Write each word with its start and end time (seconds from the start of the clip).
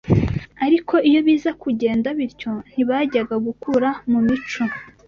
ariko 0.65 0.95
iyo 1.09 1.19
biza 1.27 1.51
kugenda 1.63 2.07
bityo, 2.17 2.51
ntibajyaga 2.71 3.35
gukura 3.45 3.89
mu 4.11 4.19
mico 4.27 4.63